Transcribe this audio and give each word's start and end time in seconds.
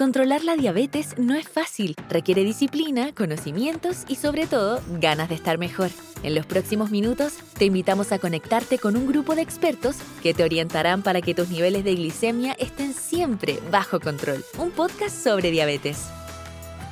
Controlar 0.00 0.44
la 0.44 0.56
diabetes 0.56 1.18
no 1.18 1.34
es 1.34 1.46
fácil, 1.46 1.94
requiere 2.08 2.42
disciplina, 2.42 3.12
conocimientos 3.14 4.04
y 4.08 4.14
sobre 4.14 4.46
todo 4.46 4.80
ganas 4.98 5.28
de 5.28 5.34
estar 5.34 5.58
mejor. 5.58 5.90
En 6.22 6.34
los 6.34 6.46
próximos 6.46 6.90
minutos 6.90 7.34
te 7.58 7.66
invitamos 7.66 8.10
a 8.10 8.18
conectarte 8.18 8.78
con 8.78 8.96
un 8.96 9.06
grupo 9.06 9.34
de 9.34 9.42
expertos 9.42 9.96
que 10.22 10.32
te 10.32 10.42
orientarán 10.42 11.02
para 11.02 11.20
que 11.20 11.34
tus 11.34 11.50
niveles 11.50 11.84
de 11.84 11.96
glicemia 11.96 12.54
estén 12.58 12.94
siempre 12.94 13.58
bajo 13.70 14.00
control. 14.00 14.42
Un 14.56 14.70
podcast 14.70 15.14
sobre 15.14 15.50
diabetes. 15.50 16.06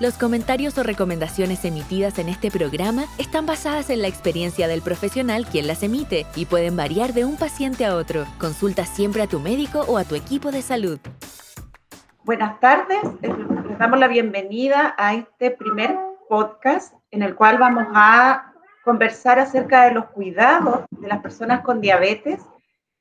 Los 0.01 0.19
comentarios 0.19 0.77
o 0.77 0.83
recomendaciones 0.83 1.65
emitidas 1.65 2.19
en 2.19 2.29
este 2.29 2.51
programa 2.51 3.07
están 3.17 3.47
basadas 3.47 3.89
en 3.89 4.03
la 4.03 4.09
experiencia 4.09 4.69
del 4.69 4.83
profesional 4.83 5.47
quien 5.47 5.67
las 5.67 5.83
emite 5.83 6.27
y 6.37 6.45
pueden 6.45 6.77
variar 6.77 7.15
de 7.15 7.25
un 7.25 7.39
paciente 7.39 7.87
a 7.87 7.97
otro. 7.97 8.27
Consulta 8.39 8.85
siempre 8.85 9.23
a 9.23 9.27
tu 9.27 9.41
médico 9.41 9.87
o 9.89 9.97
a 9.97 10.05
tu 10.05 10.15
equipo 10.15 10.53
de 10.53 10.61
salud. 10.61 10.99
Buenas 12.29 12.61
tardes, 12.61 12.99
les 13.23 13.79
damos 13.79 13.99
la 13.99 14.07
bienvenida 14.07 14.95
a 14.99 15.15
este 15.15 15.51
primer 15.51 15.97
podcast 16.29 16.93
en 17.11 17.23
el 17.23 17.35
cual 17.35 17.57
vamos 17.57 17.87
a 17.95 18.53
conversar 18.85 19.39
acerca 19.39 19.85
de 19.85 19.93
los 19.93 20.11
cuidados 20.11 20.85
de 20.91 21.09
las 21.09 21.23
personas 21.23 21.63
con 21.63 21.81
diabetes 21.81 22.43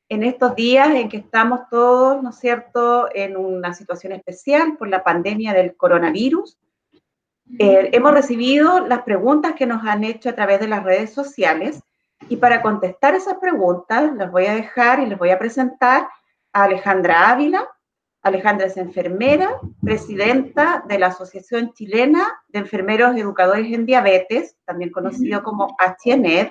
en 0.08 0.24
estos 0.24 0.56
días 0.56 0.92
en 0.92 1.10
que 1.10 1.18
estamos 1.18 1.60
todos, 1.70 2.24
¿no 2.24 2.30
es 2.30 2.38
cierto?, 2.38 3.10
en 3.14 3.36
una 3.36 3.74
situación 3.74 4.14
especial 4.14 4.78
por 4.78 4.88
la 4.88 5.04
pandemia 5.04 5.52
del 5.52 5.76
coronavirus. 5.76 6.58
Eh, 7.60 7.90
hemos 7.92 8.14
recibido 8.14 8.88
las 8.88 9.02
preguntas 9.02 9.56
que 9.56 9.66
nos 9.66 9.84
han 9.84 10.06
hecho 10.06 10.30
a 10.30 10.36
través 10.36 10.62
de 10.62 10.70
las 10.70 10.86
redes 10.86 11.14
sociales 11.14 11.84
y 12.30 12.38
para 12.38 12.62
contestar 12.62 13.14
esas 13.14 13.40
preguntas 13.40 14.10
les 14.14 14.32
voy 14.32 14.46
a 14.46 14.56
dejar 14.56 15.02
y 15.02 15.06
les 15.06 15.20
voy 15.20 15.32
a 15.32 15.38
presentar 15.38 16.08
a 16.54 16.64
Alejandra 16.64 17.30
Ávila, 17.30 17.68
Alejandra 18.22 18.68
es 18.68 18.78
enfermera, 18.78 19.60
presidenta 19.82 20.84
de 20.88 21.00
la 21.00 21.08
Asociación 21.08 21.74
Chilena 21.74 22.28
de 22.50 22.60
Enfermeros 22.60 23.16
Educadores 23.16 23.72
en 23.72 23.86
Diabetes, 23.86 24.58
también 24.66 24.92
conocido 24.92 25.44
como 25.44 25.78
HNED, 25.80 26.50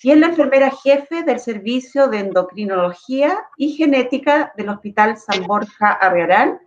y 0.00 0.10
es 0.12 0.18
la 0.18 0.26
enfermera 0.26 0.70
jefe 0.70 1.24
del 1.24 1.40
Servicio 1.40 2.06
de 2.08 2.20
Endocrinología 2.20 3.36
y 3.56 3.72
Genética 3.72 4.52
del 4.56 4.68
Hospital 4.68 5.16
San 5.16 5.44
Borja 5.44 5.90
Arriarán 5.90 6.60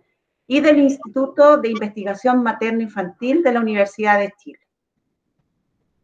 y 0.46 0.60
del 0.60 0.80
Instituto 0.80 1.56
de 1.56 1.70
Investigación 1.70 2.42
Materno-Infantil 2.42 3.42
de 3.42 3.52
la 3.52 3.60
Universidad 3.60 4.18
de 4.18 4.34
Chile. 4.36 4.58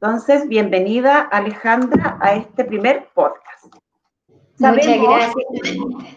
Entonces, 0.01 0.49
bienvenida 0.49 1.21
Alejandra 1.21 2.19
a 2.23 2.35
este 2.35 2.65
primer 2.65 3.09
podcast. 3.13 3.75
Muchas 4.59 5.01
gracias. 5.01 6.15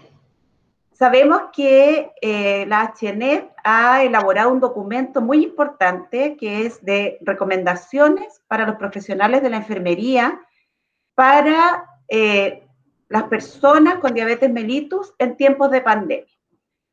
Sabemos 1.02 1.45
que 1.52 2.11
eh, 2.21 2.63
la 2.67 2.94
HNET 2.94 3.52
ha 3.63 4.03
elaborado 4.03 4.52
un 4.52 4.59
documento 4.59 5.19
muy 5.19 5.43
importante 5.43 6.38
que 6.38 6.67
es 6.67 6.85
de 6.85 7.17
recomendaciones 7.21 8.43
para 8.47 8.67
los 8.67 8.75
profesionales 8.75 9.41
de 9.41 9.49
la 9.49 9.58
enfermería 9.58 10.39
para 11.16 11.89
eh, 12.08 12.67
las 13.09 13.23
personas 13.23 13.95
con 13.95 14.13
diabetes 14.13 14.52
mellitus 14.52 15.11
en 15.17 15.38
tiempos 15.38 15.71
de 15.71 15.81
pandemia. 15.81 16.38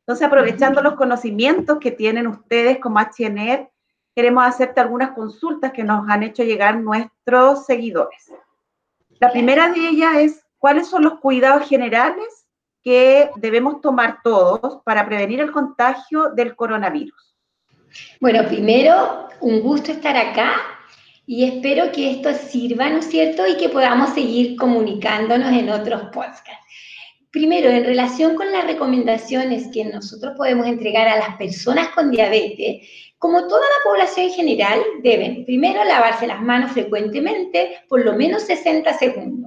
Entonces, 0.00 0.26
aprovechando 0.26 0.80
los 0.80 0.94
conocimientos 0.94 1.76
que 1.78 1.90
tienen 1.90 2.28
ustedes 2.28 2.78
como 2.78 3.00
HNET, 3.00 3.68
queremos 4.14 4.46
hacerte 4.46 4.80
algunas 4.80 5.10
consultas 5.10 5.72
que 5.72 5.84
nos 5.84 6.08
han 6.08 6.22
hecho 6.22 6.44
llegar 6.44 6.78
nuestros 6.78 7.66
seguidores. 7.66 8.32
La 9.20 9.30
primera 9.30 9.68
de 9.68 9.86
ellas 9.86 10.16
es, 10.16 10.46
¿cuáles 10.56 10.88
son 10.88 11.04
los 11.04 11.20
cuidados 11.20 11.68
generales 11.68 12.47
que 12.82 13.30
debemos 13.36 13.80
tomar 13.80 14.18
todos 14.22 14.82
para 14.84 15.06
prevenir 15.06 15.40
el 15.40 15.52
contagio 15.52 16.30
del 16.30 16.54
coronavirus? 16.54 17.36
Bueno, 18.20 18.46
primero, 18.46 19.28
un 19.40 19.60
gusto 19.60 19.92
estar 19.92 20.16
acá 20.16 20.56
y 21.26 21.44
espero 21.44 21.92
que 21.92 22.10
esto 22.10 22.32
sirva, 22.32 22.88
¿no 22.88 22.98
es 22.98 23.06
cierto? 23.06 23.46
Y 23.46 23.56
que 23.56 23.68
podamos 23.68 24.14
seguir 24.14 24.56
comunicándonos 24.56 25.52
en 25.52 25.68
otros 25.70 26.02
podcasts. 26.12 26.64
Primero, 27.30 27.68
en 27.68 27.84
relación 27.84 28.34
con 28.34 28.50
las 28.50 28.66
recomendaciones 28.66 29.68
que 29.72 29.84
nosotros 29.84 30.32
podemos 30.36 30.66
entregar 30.66 31.06
a 31.06 31.18
las 31.18 31.36
personas 31.36 31.90
con 31.90 32.10
diabetes, 32.10 32.88
como 33.18 33.46
toda 33.46 33.60
la 33.60 33.90
población 33.90 34.26
en 34.26 34.32
general, 34.32 34.80
deben 35.02 35.44
primero 35.44 35.84
lavarse 35.84 36.26
las 36.26 36.40
manos 36.40 36.72
frecuentemente, 36.72 37.80
por 37.88 38.04
lo 38.04 38.14
menos 38.14 38.44
60 38.44 38.96
segundos. 38.96 39.37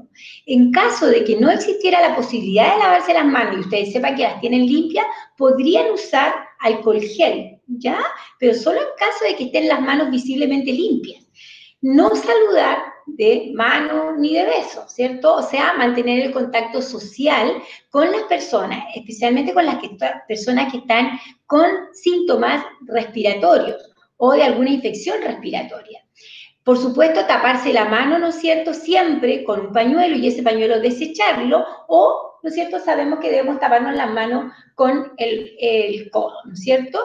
En 0.46 0.72
caso 0.72 1.08
de 1.08 1.24
que 1.24 1.38
no 1.38 1.50
existiera 1.50 2.02
la 2.02 2.16
posibilidad 2.16 2.74
de 2.74 2.80
lavarse 2.80 3.14
las 3.14 3.26
manos 3.26 3.58
y 3.58 3.60
ustedes 3.62 3.94
sepan 3.94 4.16
que 4.16 4.24
las 4.24 4.40
tienen 4.40 4.66
limpias, 4.66 5.06
podrían 5.38 5.92
usar 5.92 6.34
alcohol 6.60 7.02
gel, 7.02 7.60
¿ya? 7.68 8.00
Pero 8.40 8.54
solo 8.54 8.80
en 8.80 8.88
caso 8.98 9.26
de 9.26 9.36
que 9.36 9.46
estén 9.46 9.68
las 9.68 9.82
manos 9.82 10.10
visiblemente 10.12 10.72
limpias. 10.72 11.26
No 11.82 12.16
saludar 12.16 12.78
de 13.08 13.52
mano 13.56 14.16
ni 14.18 14.36
de 14.36 14.46
beso, 14.46 14.88
¿cierto? 14.88 15.36
O 15.36 15.42
sea, 15.42 15.74
mantener 15.74 16.26
el 16.26 16.32
contacto 16.32 16.82
social 16.82 17.62
con 17.90 18.12
las 18.12 18.24
personas, 18.24 18.84
especialmente 18.96 19.54
con 19.54 19.66
las 19.66 19.78
personas 20.28 20.72
que 20.72 20.80
están 20.80 21.20
con 21.46 21.66
síntomas 21.94 22.64
respiratorios 22.82 23.92
o 24.18 24.34
de 24.34 24.44
alguna 24.44 24.70
infección 24.70 25.22
respiratoria. 25.24 26.06
Por 26.64 26.78
supuesto, 26.78 27.26
taparse 27.26 27.74
la 27.74 27.86
mano, 27.86 28.20
¿no 28.20 28.28
es 28.28 28.36
cierto?, 28.36 28.74
siempre 28.74 29.44
con 29.44 29.60
un 29.60 29.74
pañuelo 29.74 30.16
y 30.16 30.28
ese 30.28 30.44
pañuelo 30.44 30.80
desecharlo 30.80 31.66
o, 31.88 32.40
¿no 32.44 32.50
es 32.50 32.54
cierto?, 32.54 32.80
sabemos 32.80 33.20
que 33.20 33.32
debemos 33.32 33.60
taparnos 33.60 33.96
las 33.96 34.12
manos 34.12 34.52
con 34.76 35.12
el, 35.18 35.56
el 35.60 36.12
codo, 36.12 36.36
¿no 36.46 36.54
es 36.54 36.60
cierto? 36.60 37.00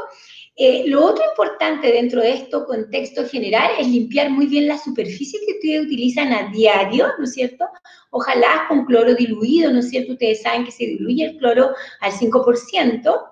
Eh, 0.58 0.84
lo 0.86 1.04
otro 1.04 1.22
importante 1.28 1.92
dentro 1.92 2.22
de 2.22 2.32
esto, 2.32 2.64
contexto 2.64 3.26
general, 3.26 3.72
es 3.78 3.88
limpiar 3.88 4.30
muy 4.30 4.46
bien 4.46 4.66
la 4.66 4.78
superficie 4.78 5.38
que 5.44 5.52
ustedes 5.52 5.84
utilizan 5.84 6.32
a 6.32 6.50
diario, 6.50 7.08
¿no 7.18 7.24
es 7.24 7.34
cierto? 7.34 7.66
Ojalá 8.10 8.64
con 8.66 8.86
cloro 8.86 9.14
diluido, 9.14 9.70
¿no 9.70 9.80
es 9.80 9.90
cierto? 9.90 10.12
Ustedes 10.12 10.40
saben 10.40 10.64
que 10.64 10.70
se 10.70 10.86
diluye 10.86 11.26
el 11.26 11.36
cloro 11.36 11.74
al 12.00 12.12
5%. 12.12 13.30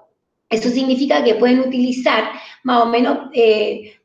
Eso 0.50 0.68
significa 0.68 1.24
que 1.24 1.36
pueden 1.36 1.60
utilizar 1.60 2.30
más 2.62 2.82
o 2.82 2.86
menos 2.86 3.30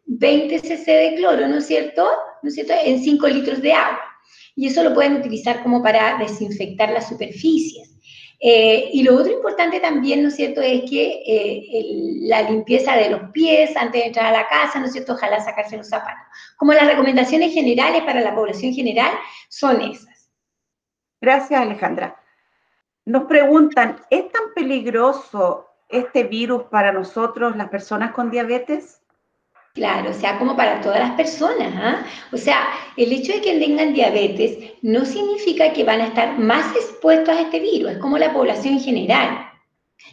20 0.09 0.55
eh, 0.55 0.59
cc 0.59 0.91
de 0.91 1.15
cloro, 1.15 1.47
¿no 1.47 1.57
es 1.57 1.67
cierto? 1.67 2.09
¿No 2.41 2.49
es 2.49 2.55
cierto? 2.55 2.73
En 2.83 2.99
5 2.99 3.27
litros 3.27 3.61
de 3.61 3.73
agua. 3.73 4.01
Y 4.55 4.67
eso 4.67 4.83
lo 4.83 4.93
pueden 4.93 5.17
utilizar 5.17 5.61
como 5.61 5.83
para 5.83 6.17
desinfectar 6.17 6.89
las 6.91 7.07
superficies. 7.07 7.95
Eh, 8.41 8.89
y 8.93 9.03
lo 9.03 9.15
otro 9.15 9.33
importante 9.33 9.79
también, 9.79 10.23
¿no 10.23 10.29
es 10.29 10.35
cierto?, 10.35 10.61
es 10.61 10.89
que 10.89 11.21
eh, 11.27 11.83
la 12.21 12.49
limpieza 12.49 12.95
de 12.95 13.09
los 13.09 13.29
pies 13.31 13.75
antes 13.75 14.01
de 14.01 14.07
entrar 14.07 14.27
a 14.27 14.31
la 14.31 14.47
casa, 14.47 14.79
¿no 14.79 14.85
es 14.85 14.93
cierto?, 14.93 15.13
ojalá 15.13 15.41
sacarse 15.41 15.77
los 15.77 15.89
zapatos. 15.89 16.25
Como 16.57 16.73
las 16.73 16.87
recomendaciones 16.87 17.53
generales 17.53 18.01
para 18.03 18.21
la 18.21 18.33
población 18.33 18.73
general 18.73 19.11
son 19.49 19.81
esas. 19.81 20.31
Gracias, 21.21 21.59
Alejandra. 21.59 22.17
Nos 23.05 23.25
preguntan, 23.25 23.97
¿es 24.09 24.31
tan 24.31 24.53
peligroso 24.55 25.67
este 25.89 26.23
virus 26.23 26.63
para 26.63 26.93
nosotros, 26.93 27.57
las 27.57 27.69
personas 27.69 28.13
con 28.13 28.31
diabetes? 28.31 29.01
Claro, 29.79 30.12
o 30.12 30.13
sea, 30.13 30.38
como 30.38 30.57
para 30.57 30.81
todas 30.81 31.00
las 31.00 31.12
personas. 31.12 31.73
¿ah? 31.73 32.06
O 32.34 32.38
sea, 32.38 32.67
el 32.97 33.13
hecho 33.13 33.31
de 33.31 33.40
que 33.40 33.59
tengan 33.59 33.94
diabetes 33.94 34.57
no 34.81 35.06
significa 35.06 35.72
que 35.72 35.85
van 35.85 36.01
a 36.01 36.07
estar 36.07 36.38
más 36.38 36.75
expuestos 36.75 37.34
a 37.34 37.44
este 37.44 37.62
virus, 37.62 37.91
es 37.91 37.97
como 38.00 38.18
la 38.18 38.34
población 38.34 38.73
en 38.73 38.81
general. 38.81 39.50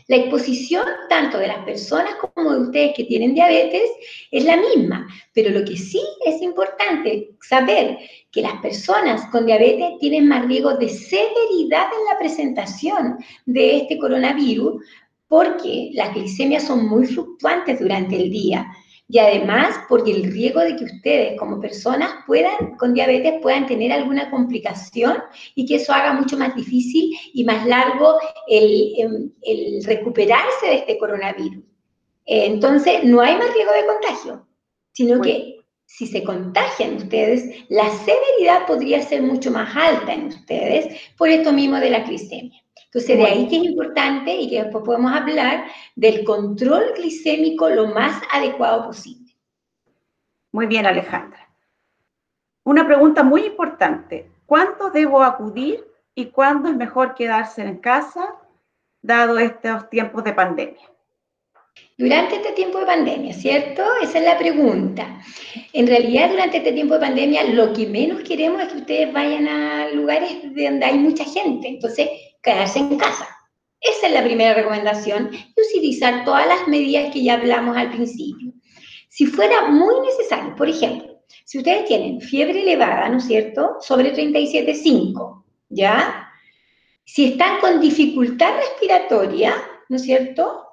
La 0.07 0.17
exposición 0.19 0.85
tanto 1.09 1.39
de 1.39 1.49
las 1.49 1.65
personas 1.65 2.15
como 2.15 2.53
de 2.53 2.61
ustedes 2.61 2.95
que 2.97 3.05
tienen 3.07 3.35
diabetes 3.35 3.91
es 4.31 4.45
la 4.45 4.57
misma, 4.57 5.09
pero 5.35 5.51
lo 5.51 5.65
que 5.65 5.77
sí 5.77 6.01
es 6.25 6.41
importante 6.43 7.31
saber 7.41 7.99
que 8.31 8.43
las 8.43 8.61
personas 8.61 9.27
con 9.33 9.47
diabetes 9.47 9.99
tienen 9.99 10.29
más 10.29 10.47
riesgo 10.47 10.77
de 10.77 10.89
severidad 10.89 11.87
en 11.93 12.05
la 12.09 12.19
presentación 12.21 13.17
de 13.47 13.79
este 13.79 13.99
coronavirus 13.99 14.81
porque 15.27 15.91
las 15.95 16.15
glicemias 16.15 16.63
son 16.63 16.89
muy 16.89 17.05
fluctuantes 17.05 17.81
durante 17.81 18.15
el 18.15 18.31
día 18.31 18.65
y 19.09 19.19
además 19.19 19.79
porque 19.89 20.11
el 20.11 20.33
riesgo 20.33 20.61
de 20.61 20.77
que 20.77 20.85
ustedes 20.85 21.39
como 21.39 21.61
personas 21.61 22.11
puedan, 22.27 22.77
con 22.77 22.93
diabetes, 22.93 23.35
puedan 23.41 23.67
tener 23.67 23.93
alguna 23.93 24.31
complicación 24.31 25.19
y 25.55 25.65
que 25.67 25.77
eso 25.77 25.93
haga 25.93 26.13
mucho 26.13 26.37
más 26.37 26.55
difícil 26.57 27.17
y 27.33 27.45
más 27.45 27.67
largo 27.67 28.19
el, 28.49 28.95
em, 28.97 29.31
el 29.43 29.85
recuperarse 29.85 30.67
de 30.67 30.75
este 30.77 30.99
coronavirus. 30.99 31.65
Entonces, 32.25 33.05
no 33.05 33.21
hay 33.21 33.37
más 33.37 33.53
riesgo 33.55 33.73
de 33.73 33.87
contagio, 33.87 34.47
sino 34.93 35.21
que 35.21 35.61
si 35.85 36.09
se 36.09 36.25
contagian 36.25 36.97
ustedes, 36.97 37.65
la 37.69 37.89
severidad 37.89 38.67
podría 38.67 39.01
ser 39.03 39.23
mucho 39.23 39.53
más 39.53 39.75
alta 39.77 40.13
en 40.13 40.27
ustedes 40.27 41.01
por 41.17 41.29
esto 41.29 41.53
mismo 41.53 41.77
de 41.77 41.91
la 41.91 42.01
glicemia. 42.01 42.66
Entonces, 42.87 43.19
de 43.19 43.25
ahí 43.25 43.49
que 43.49 43.57
es 43.57 43.65
importante 43.65 44.35
y 44.35 44.49
que 44.49 44.63
después 44.63 44.85
podemos 44.85 45.13
hablar 45.13 45.67
del 45.95 46.25
control 46.25 46.93
glicémico 46.97 47.69
lo 47.69 47.89
más 47.89 48.23
adecuado 48.33 48.87
posible. 48.87 49.37
Muy 50.53 50.67
bien, 50.67 50.87
Alejandra. 50.87 51.47
Una 52.65 52.87
pregunta 52.87 53.23
muy 53.23 53.45
importante. 53.45 54.31
¿Cuándo 54.47 54.91
debo 54.91 55.23
acudir 55.23 55.85
y 56.15 56.27
cuándo 56.27 56.69
es 56.69 56.77
mejor 56.77 57.15
quedarse 57.15 57.63
en 57.63 57.77
casa, 57.79 58.35
dado 59.03 59.39
estos 59.39 59.91
tiempos 59.91 60.25
de 60.25 60.33
pandemia? 60.33 60.91
Durante 61.99 62.37
este 62.37 62.53
tiempo 62.53 62.79
de 62.79 62.87
pandemia, 62.87 63.33
¿cierto? 63.35 63.83
Esa 64.03 64.19
es 64.19 64.25
la 64.25 64.39
pregunta. 64.39 65.21
En 65.73 65.87
realidad, 65.87 66.31
durante 66.31 66.59
este 66.59 66.73
tiempo 66.73 66.95
de 66.95 67.01
pandemia, 67.01 67.45
lo 67.45 67.73
que 67.73 67.87
menos 67.87 68.23
queremos 68.23 68.63
es 68.63 68.69
que 68.69 68.79
ustedes 68.79 69.13
vayan 69.13 69.49
a 69.49 69.89
lugares 69.91 70.43
donde 70.43 70.85
hay 70.85 70.99
mucha 70.99 71.25
gente. 71.25 71.69
Entonces, 71.69 72.09
quedarse 72.43 72.79
en 72.79 72.97
casa. 72.99 73.29
Esa 73.81 74.09
es 74.09 74.13
la 74.13 74.25
primera 74.25 74.55
recomendación 74.55 75.31
y 75.33 75.61
utilizar 75.61 76.25
todas 76.25 76.47
las 76.47 76.67
medidas 76.67 77.13
que 77.13 77.23
ya 77.23 77.35
hablamos 77.35 77.77
al 77.77 77.91
principio. 77.91 78.53
Si 79.09 79.27
fuera 79.27 79.69
muy 79.69 80.01
necesario, 80.01 80.55
por 80.57 80.69
ejemplo, 80.69 81.17
si 81.45 81.59
ustedes 81.59 81.87
tienen 81.87 82.21
fiebre 82.21 82.63
elevada, 82.63 83.09
¿no 83.09 83.19
es 83.19 83.25
cierto? 83.25 83.77
Sobre 83.81 84.13
37,5, 84.13 85.45
¿ya? 85.69 86.29
Si 87.05 87.27
están 87.27 87.61
con 87.61 87.81
dificultad 87.81 88.57
respiratoria, 88.57 89.55
¿no 89.89 89.97
es 89.97 90.03
cierto? 90.03 90.67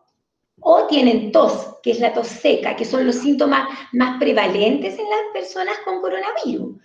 O 0.61 0.87
tienen 0.87 1.31
tos, 1.31 1.75
que 1.83 1.91
es 1.91 1.99
la 1.99 2.13
tos 2.13 2.27
seca, 2.27 2.75
que 2.75 2.85
son 2.85 3.05
los 3.05 3.15
síntomas 3.17 3.67
más 3.91 4.19
prevalentes 4.19 4.97
en 4.97 5.09
las 5.09 5.21
personas 5.31 5.77
con 5.85 6.01
coronavirus. 6.01 6.75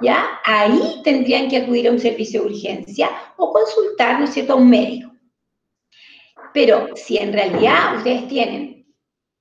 ¿Ya? 0.00 0.40
Ahí 0.44 1.00
tendrían 1.04 1.48
que 1.48 1.58
acudir 1.58 1.88
a 1.88 1.90
un 1.90 1.98
servicio 1.98 2.40
de 2.40 2.48
urgencia 2.48 3.10
o 3.36 3.52
consultar, 3.52 4.18
¿no 4.18 4.24
es 4.24 4.32
cierto?, 4.32 4.54
a 4.54 4.56
un 4.56 4.70
médico. 4.70 5.10
Pero 6.54 6.88
si 6.96 7.18
en 7.18 7.32
realidad 7.32 7.96
ustedes 7.96 8.26
tienen, 8.28 8.86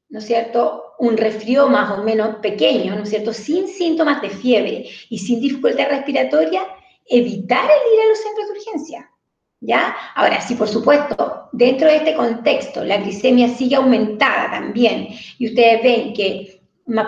¿no 0.10 0.22
cierto?, 0.22 0.84
un 1.00 1.16
resfrío 1.16 1.70
más 1.70 1.98
o 1.98 2.04
menos 2.04 2.36
pequeño, 2.38 2.96
¿no 2.96 3.06
cierto?, 3.06 3.32
sin 3.34 3.68
síntomas 3.68 4.22
de 4.22 4.30
fiebre 4.30 4.90
y 5.10 5.18
sin 5.18 5.40
dificultad 5.40 5.88
respiratoria, 5.90 6.68
evitar 7.06 7.64
el 7.64 7.94
ir 7.94 8.02
a 8.02 8.10
los 8.10 8.20
centros 8.20 8.48
de 8.48 8.54
urgencia. 8.54 9.12
¿Ya? 9.62 9.96
Ahora, 10.16 10.40
si 10.40 10.56
por 10.56 10.70
supuesto, 10.70 11.50
dentro 11.52 11.88
de 11.88 11.98
este 11.98 12.16
contexto, 12.16 12.84
la 12.84 12.98
glicemia 12.98 13.50
sigue 13.50 13.76
aumentada 13.76 14.52
también 14.52 15.10
y 15.38 15.48
ustedes 15.48 15.84
ven 15.84 16.14
que 16.14 16.59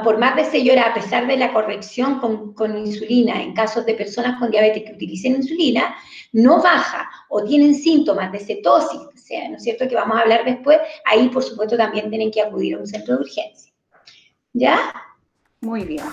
por 0.04 0.18
más 0.18 0.36
de 0.36 0.46
6 0.46 0.72
horas, 0.72 0.88
a 0.90 0.94
pesar 0.94 1.28
de 1.28 1.38
la 1.38 1.52
corrección 1.52 2.20
con, 2.20 2.54
con, 2.54 2.78
insulina 2.78 3.42
en 3.42 3.54
casos 3.54 3.86
de 3.86 3.96
personas 3.96 4.40
con 4.40 4.52
diabetes 4.52 4.84
que 4.84 4.94
utilicen 4.94 5.36
insulina, 5.36 5.96
no 6.34 6.62
baja 6.62 7.10
o 7.30 7.44
tienen 7.44 7.74
síntomas 7.74 8.32
de 8.32 8.40
cetosis, 8.40 9.00
o 9.00 9.18
sea, 9.18 9.50
¿no 9.50 9.58
es 9.58 9.64
cierto?, 9.64 9.88
que 9.88 9.96
vamos 9.96 10.18
a 10.18 10.22
hablar 10.22 10.46
después, 10.46 10.80
ahí 11.06 11.30
por 11.30 11.44
supuesto 11.44 11.76
también 11.78 12.10
tienen 12.10 12.32
que 12.32 12.42
acudir 12.42 12.76
a 12.76 12.80
un 12.80 12.88
centro 12.88 13.16
de 13.16 13.22
urgencia. 13.22 13.74
¿Ya? 14.54 14.94
Muy 15.62 15.84
bien. 15.84 16.04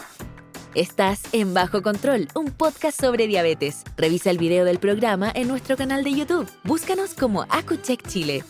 Estás 0.75 1.23
en 1.33 1.55
Bajo 1.55 1.83
Control, 1.83 2.29
un 2.35 2.51
podcast 2.53 3.01
sobre 3.01 3.27
diabetes. 3.27 3.85
Revisa 3.97 4.31
el 4.31 4.39
video 4.39 4.65
del 4.65 4.79
programa 4.79 5.33
en 5.35 5.49
nuestro 5.49 5.77
canal 5.77 6.05
de 6.05 6.13
YouTube. 6.13 6.49
Búscanos 6.65 7.15
como 7.15 7.43
AcuCheck 7.49 8.07
Chile. 8.07 8.45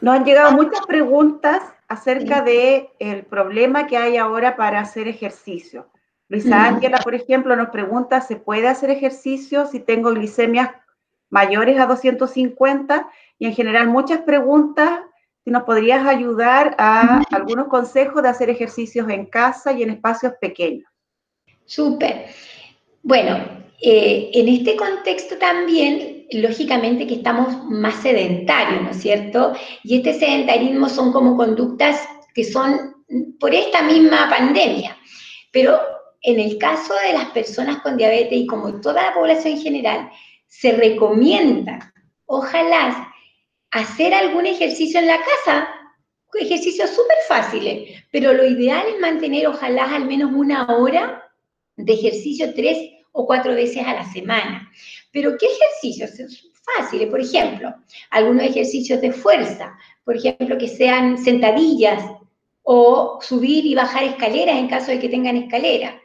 Nos 0.00 0.16
han 0.16 0.24
llegado 0.24 0.52
muchas 0.52 0.84
preguntas 0.86 1.62
acerca 1.94 2.42
del 2.42 2.88
el 2.98 3.24
problema 3.24 3.86
que 3.86 3.96
hay 3.96 4.16
ahora 4.16 4.56
para 4.56 4.80
hacer 4.80 5.08
ejercicio. 5.08 5.88
Luisa 6.28 6.64
Ángela, 6.66 6.98
por 6.98 7.14
ejemplo, 7.14 7.54
nos 7.56 7.70
pregunta, 7.70 8.20
¿se 8.20 8.36
puede 8.36 8.68
hacer 8.68 8.90
ejercicio 8.90 9.66
si 9.66 9.80
tengo 9.80 10.10
glicemias 10.12 10.70
mayores 11.30 11.78
a 11.78 11.86
250? 11.86 13.08
Y 13.38 13.46
en 13.46 13.54
general 13.54 13.88
muchas 13.88 14.20
preguntas, 14.20 15.00
si 15.44 15.50
nos 15.50 15.64
podrías 15.64 16.06
ayudar 16.06 16.74
a 16.78 17.22
algunos 17.30 17.68
consejos 17.68 18.22
de 18.22 18.28
hacer 18.30 18.48
ejercicios 18.48 19.08
en 19.10 19.26
casa 19.26 19.72
y 19.72 19.82
en 19.82 19.90
espacios 19.90 20.32
pequeños. 20.40 20.90
Súper. 21.66 22.26
Bueno, 23.02 23.36
eh, 23.82 24.30
en 24.32 24.48
este 24.48 24.76
contexto 24.76 25.36
también, 25.36 26.13
lógicamente 26.32 27.06
que 27.06 27.16
estamos 27.16 27.64
más 27.64 28.02
sedentarios, 28.02 28.82
¿no 28.82 28.90
es 28.90 29.00
cierto? 29.00 29.54
Y 29.82 29.96
este 29.96 30.14
sedentarismo 30.14 30.88
son 30.88 31.12
como 31.12 31.36
conductas 31.36 32.00
que 32.34 32.44
son 32.44 32.94
por 33.38 33.54
esta 33.54 33.82
misma 33.82 34.28
pandemia. 34.28 34.96
Pero 35.52 35.78
en 36.22 36.40
el 36.40 36.58
caso 36.58 36.94
de 37.06 37.12
las 37.12 37.26
personas 37.30 37.80
con 37.82 37.96
diabetes 37.96 38.38
y 38.38 38.46
como 38.46 38.80
toda 38.80 39.02
la 39.02 39.14
población 39.14 39.54
en 39.54 39.60
general, 39.60 40.10
se 40.46 40.72
recomienda, 40.72 41.92
ojalá, 42.26 43.12
hacer 43.70 44.14
algún 44.14 44.46
ejercicio 44.46 45.00
en 45.00 45.08
la 45.08 45.18
casa, 45.18 45.68
ejercicios 46.32 46.90
súper 46.90 47.16
fáciles, 47.28 48.02
pero 48.10 48.32
lo 48.32 48.44
ideal 48.44 48.84
es 48.88 49.00
mantener, 49.00 49.46
ojalá, 49.46 49.94
al 49.94 50.06
menos 50.06 50.32
una 50.32 50.66
hora 50.76 51.30
de 51.76 51.92
ejercicio 51.92 52.54
tres 52.54 52.78
o 53.14 53.26
cuatro 53.26 53.54
veces 53.54 53.86
a 53.86 53.94
la 53.94 54.04
semana. 54.04 54.70
Pero 55.12 55.36
¿qué 55.38 55.46
ejercicios? 55.46 56.50
Fáciles, 56.76 57.08
por 57.08 57.20
ejemplo, 57.20 57.74
algunos 58.10 58.42
ejercicios 58.42 59.00
de 59.00 59.12
fuerza, 59.12 59.76
por 60.04 60.16
ejemplo, 60.16 60.58
que 60.58 60.68
sean 60.68 61.16
sentadillas 61.18 62.02
o 62.62 63.18
subir 63.20 63.66
y 63.66 63.74
bajar 63.74 64.02
escaleras 64.02 64.56
en 64.56 64.68
caso 64.68 64.90
de 64.90 64.98
que 64.98 65.08
tengan 65.08 65.36
escalera. 65.36 66.00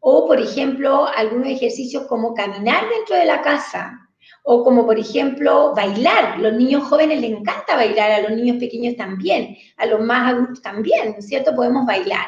O, 0.00 0.26
por 0.26 0.40
ejemplo, 0.40 1.06
algunos 1.06 1.48
ejercicios 1.48 2.06
como 2.06 2.34
caminar 2.34 2.88
dentro 2.88 3.16
de 3.16 3.26
la 3.26 3.42
casa, 3.42 4.05
o 4.48 4.62
como 4.62 4.86
por 4.86 4.96
ejemplo 4.96 5.74
bailar. 5.74 6.38
Los 6.38 6.52
niños 6.52 6.84
jóvenes 6.84 7.20
les 7.20 7.32
encanta 7.32 7.74
bailar, 7.74 8.12
a 8.12 8.20
los 8.20 8.30
niños 8.30 8.58
pequeños 8.58 8.96
también, 8.96 9.56
a 9.76 9.86
los 9.86 10.00
más 10.00 10.32
adultos 10.32 10.62
también, 10.62 11.12
¿no 11.12 11.18
es 11.18 11.26
cierto? 11.26 11.54
Podemos 11.54 11.84
bailar. 11.84 12.26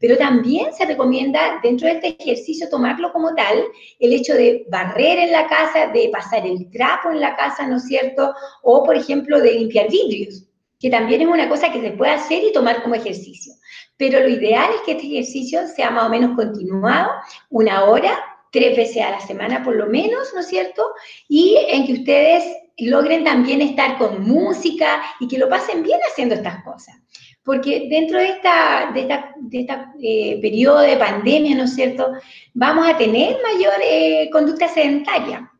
Pero 0.00 0.16
también 0.16 0.72
se 0.74 0.84
recomienda 0.84 1.60
dentro 1.62 1.86
de 1.86 1.94
este 1.94 2.16
ejercicio 2.18 2.68
tomarlo 2.68 3.12
como 3.12 3.36
tal, 3.36 3.62
el 4.00 4.12
hecho 4.12 4.34
de 4.34 4.66
barrer 4.68 5.20
en 5.20 5.30
la 5.30 5.46
casa, 5.46 5.86
de 5.86 6.10
pasar 6.12 6.44
el 6.44 6.68
trapo 6.72 7.10
en 7.10 7.20
la 7.20 7.36
casa, 7.36 7.64
¿no 7.68 7.76
es 7.76 7.84
cierto? 7.84 8.34
O 8.62 8.82
por 8.82 8.96
ejemplo 8.96 9.40
de 9.40 9.52
limpiar 9.52 9.88
vidrios, 9.88 10.48
que 10.80 10.90
también 10.90 11.20
es 11.20 11.28
una 11.28 11.48
cosa 11.48 11.70
que 11.70 11.80
se 11.80 11.92
puede 11.92 12.10
hacer 12.10 12.42
y 12.42 12.52
tomar 12.52 12.82
como 12.82 12.96
ejercicio. 12.96 13.52
Pero 13.96 14.18
lo 14.18 14.28
ideal 14.28 14.70
es 14.74 14.80
que 14.80 14.92
este 14.92 15.06
ejercicio 15.06 15.68
sea 15.68 15.90
más 15.90 16.06
o 16.06 16.08
menos 16.08 16.34
continuado, 16.34 17.10
una 17.48 17.84
hora, 17.84 18.18
tres 18.50 18.76
veces 18.76 19.02
a 19.02 19.10
la 19.10 19.20
semana 19.20 19.62
por 19.62 19.76
lo 19.76 19.86
menos, 19.86 20.32
¿no 20.34 20.40
es 20.40 20.48
cierto? 20.48 20.82
Y 21.28 21.56
en 21.68 21.86
que 21.86 21.94
ustedes 21.94 22.44
logren 22.78 23.24
también 23.24 23.60
estar 23.60 23.98
con 23.98 24.22
música 24.26 25.02
y 25.20 25.28
que 25.28 25.38
lo 25.38 25.48
pasen 25.48 25.82
bien 25.82 26.00
haciendo 26.10 26.34
estas 26.34 26.62
cosas. 26.64 26.96
Porque 27.42 27.88
dentro 27.90 28.18
de 28.18 28.28
esta, 28.28 28.90
de 28.92 29.00
esta, 29.00 29.34
de 29.38 29.60
esta 29.60 29.92
eh, 30.00 30.38
periodo 30.40 30.80
de 30.80 30.96
pandemia, 30.96 31.56
¿no 31.56 31.64
es 31.64 31.74
cierto?, 31.74 32.12
vamos 32.54 32.88
a 32.88 32.96
tener 32.96 33.36
mayor 33.42 33.74
eh, 33.82 34.28
conducta 34.30 34.68
sedentaria. 34.68 35.50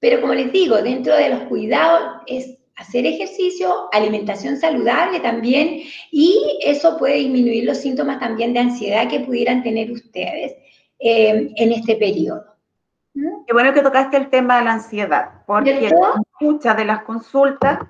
Pero 0.00 0.20
como 0.20 0.34
les 0.34 0.52
digo, 0.52 0.80
dentro 0.80 1.14
de 1.14 1.28
los 1.28 1.40
cuidados 1.42 2.22
es 2.26 2.56
hacer 2.76 3.04
ejercicio, 3.06 3.88
alimentación 3.92 4.56
saludable 4.56 5.20
también, 5.20 5.82
y 6.12 6.58
eso 6.62 6.96
puede 6.96 7.16
disminuir 7.16 7.64
los 7.64 7.78
síntomas 7.78 8.20
también 8.20 8.52
de 8.52 8.60
ansiedad 8.60 9.08
que 9.08 9.20
pudieran 9.20 9.62
tener 9.62 9.90
ustedes 9.90 10.54
eh, 10.98 11.52
en 11.56 11.72
este 11.72 11.96
periodo. 11.96 12.44
¿Mm? 13.14 13.44
Qué 13.46 13.52
bueno 13.52 13.72
que 13.72 13.82
tocaste 13.82 14.16
el 14.16 14.30
tema 14.30 14.58
de 14.58 14.64
la 14.64 14.72
ansiedad, 14.72 15.42
porque 15.46 15.90
muchas 16.40 16.76
de 16.76 16.84
las 16.84 17.02
consultas 17.02 17.80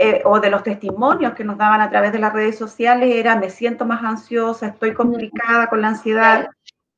eh, 0.00 0.22
o 0.24 0.38
de 0.38 0.48
los 0.48 0.62
testimonios 0.62 1.34
que 1.34 1.42
nos 1.42 1.58
daban 1.58 1.80
a 1.80 1.90
través 1.90 2.12
de 2.12 2.20
las 2.20 2.32
redes 2.32 2.56
sociales 2.56 3.12
era 3.14 3.34
me 3.34 3.50
siento 3.50 3.84
más 3.84 4.04
ansiosa, 4.04 4.68
estoy 4.68 4.94
complicada 4.94 5.68
con 5.68 5.80
la 5.80 5.88
ansiedad. 5.88 6.48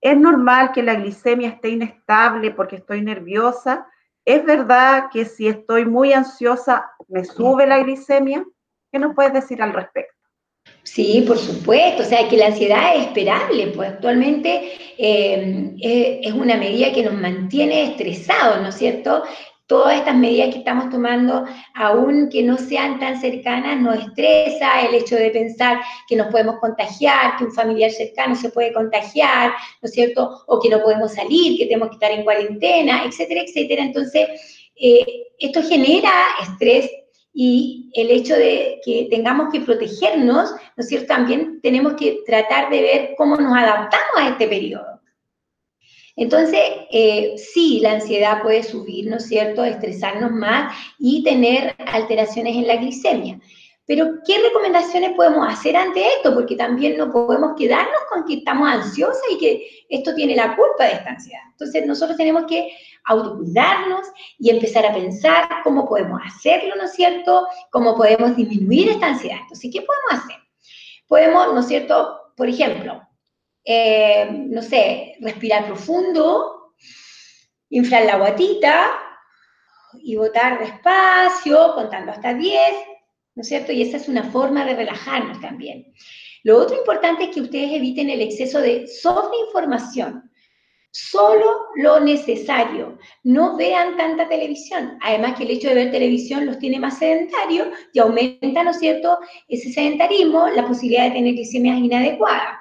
Es 0.03 0.19
normal 0.19 0.73
que 0.73 0.83
la 0.83 0.95
glicemia 0.95 1.49
esté 1.49 1.71
inestable 1.71 2.51
porque 2.51 2.77
estoy 2.77 3.01
nerviosa. 3.01 3.87
Es 4.25 4.45
verdad 4.45 5.09
que 5.11 5.25
si 5.25 5.49
estoy 5.49 5.87
muy 5.87 6.13
ansiosa 6.13 6.91
me 7.09 7.25
sube 7.25 7.67
la 7.67 7.79
glicemia. 7.79 8.45
¿Qué 8.93 8.99
nos 8.99 9.15
puedes 9.15 9.33
decir 9.33 9.63
al 9.63 9.73
respecto? 9.73 10.20
Sí, 10.83 11.23
por 11.27 11.39
supuesto, 11.39 12.03
o 12.03 12.07
sea, 12.07 12.27
que 12.29 12.37
la 12.37 12.47
ansiedad 12.47 12.97
es 12.97 13.07
esperable, 13.07 13.69
pues 13.69 13.91
actualmente 13.91 14.73
eh, 14.99 16.21
es 16.23 16.33
una 16.33 16.57
medida 16.57 16.93
que 16.93 17.03
nos 17.03 17.15
mantiene 17.15 17.91
estresados, 17.91 18.61
¿no 18.63 18.71
es 18.71 18.75
cierto? 18.77 19.23
Todas 19.67 19.99
estas 19.99 20.17
medidas 20.17 20.53
que 20.53 20.59
estamos 20.59 20.91
tomando, 20.91 21.45
aunque 21.75 22.43
no 22.43 22.57
sean 22.57 22.99
tan 22.99 23.21
cercanas, 23.21 23.79
nos 23.81 24.05
estresa 24.05 24.81
el 24.81 24.95
hecho 24.95 25.15
de 25.15 25.31
pensar 25.31 25.81
que 26.09 26.17
nos 26.17 26.27
podemos 26.27 26.57
contagiar, 26.59 27.37
que 27.37 27.45
un 27.45 27.53
familiar 27.53 27.91
cercano 27.93 28.35
se 28.35 28.51
puede 28.51 28.73
contagiar, 28.73 29.51
¿no 29.81 29.87
es 29.87 29.93
cierto? 29.93 30.43
O 30.49 30.59
que 30.59 30.71
no 30.71 30.83
podemos 30.83 31.13
salir, 31.13 31.57
que 31.57 31.67
tenemos 31.67 31.91
que 31.91 31.95
estar 31.95 32.11
en 32.11 32.25
cuarentena, 32.25 33.05
etcétera, 33.05 33.43
etcétera. 33.43 33.85
Entonces, 33.85 34.29
eh, 34.75 35.29
esto 35.39 35.63
genera 35.63 36.11
estrés 36.43 36.91
y 37.43 37.91
el 37.95 38.11
hecho 38.11 38.35
de 38.35 38.83
que 38.85 39.09
tengamos 39.11 39.51
que 39.51 39.63
protegernos, 39.63 40.51
¿no 40.51 40.77
es 40.77 40.89
cierto? 40.89 41.07
También 41.07 41.59
tenemos 41.63 41.95
que 41.95 42.19
tratar 42.27 42.69
de 42.69 42.83
ver 42.83 43.15
cómo 43.17 43.35
nos 43.37 43.57
adaptamos 43.57 44.15
a 44.17 44.29
este 44.29 44.47
periodo. 44.47 45.01
Entonces, 46.17 46.61
eh, 46.91 47.37
sí, 47.39 47.81
la 47.81 47.93
ansiedad 47.93 48.43
puede 48.43 48.63
subir, 48.63 49.09
¿no 49.09 49.17
es 49.17 49.27
cierto?, 49.27 49.65
estresarnos 49.65 50.33
más 50.33 50.77
y 50.99 51.23
tener 51.23 51.75
alteraciones 51.87 52.57
en 52.57 52.67
la 52.67 52.77
glicemia. 52.77 53.41
Pero, 53.87 54.19
¿qué 54.27 54.39
recomendaciones 54.39 55.13
podemos 55.17 55.51
hacer 55.51 55.79
ante 55.79 56.07
esto? 56.17 56.35
Porque 56.35 56.57
también 56.57 56.99
no 56.99 57.11
podemos 57.11 57.55
quedarnos 57.57 58.01
con 58.13 58.27
que 58.27 58.35
estamos 58.35 58.69
ansiosas 58.69 59.23
y 59.33 59.39
que 59.39 59.67
esto 59.89 60.15
tiene 60.15 60.37
la 60.37 60.55
culpa 60.57 60.85
de 60.85 60.93
esta 60.93 61.09
ansiedad. 61.09 61.41
Entonces, 61.53 61.87
nosotros 61.87 62.19
tenemos 62.19 62.45
que 62.47 62.71
autocuidarnos 63.05 64.07
y 64.39 64.51
empezar 64.51 64.87
a 64.87 64.95
pensar 64.95 65.49
cómo 65.65 65.89
podemos 65.89 66.21
hacerlo, 66.25 66.75
¿no 66.77 66.85
es 66.85 66.93
cierto? 66.93 67.47
Cómo 67.71 67.97
podemos 67.97 68.37
disminuir 68.37 68.91
esta 68.91 69.09
ansiedad. 69.09 69.39
Entonces, 69.43 69.71
¿qué 69.73 69.83
podemos 69.83 70.25
hacer? 70.25 70.37
Podemos, 71.07 71.55
¿no 71.55 71.61
es 71.61 71.67
cierto? 71.67 72.33
Por 72.37 72.49
ejemplo, 72.49 73.03
eh, 73.65 74.29
no 74.31 74.63
sé, 74.63 75.17
respirar 75.21 75.67
profundo, 75.67 76.75
inflar 77.69 78.05
la 78.05 78.17
guatita 78.17 78.93
y 80.03 80.17
botar 80.17 80.59
despacio, 80.59 81.75
contando 81.75 82.13
hasta 82.13 82.35
10, 82.35 82.61
¿no 83.35 83.43
es 83.43 83.49
cierto? 83.49 83.73
Y 83.73 83.83
esa 83.83 83.97
es 83.97 84.09
una 84.09 84.25
forma 84.25 84.65
de 84.65 84.77
relajarnos 84.77 85.41
también. 85.41 85.93
Lo 86.43 86.59
otro 86.59 86.77
importante 86.77 87.25
es 87.25 87.31
que 87.31 87.43
ustedes 87.43 87.73
eviten 87.73 88.09
el 88.09 88.23
exceso 88.23 88.61
de 88.61 88.87
sobreinformación. 88.87 90.30
Solo 90.93 91.69
lo 91.77 92.01
necesario. 92.01 92.99
No 93.23 93.57
vean 93.57 93.97
tanta 93.97 94.29
televisión. 94.29 94.99
Además 95.01 95.37
que 95.37 95.45
el 95.45 95.51
hecho 95.51 95.69
de 95.69 95.75
ver 95.75 95.91
televisión 95.93 96.47
los 96.47 96.59
tiene 96.59 96.81
más 96.81 96.99
sedentarios 96.99 97.69
y 97.93 98.01
aumenta, 98.01 98.65
¿no 98.65 98.71
es 98.71 98.79
cierto?, 98.79 99.19
ese 99.49 99.73
sedentarismo, 99.73 100.49
la 100.49 100.67
posibilidad 100.67 101.05
de 101.05 101.13
tener 101.13 101.35
glicemias 101.35 101.79
inadecuadas. 101.79 102.59